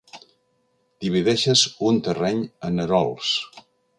Divideixes 1.05 1.61
un 1.91 2.01
terreny 2.09 2.43
en 2.71 2.87
erols. 2.87 3.31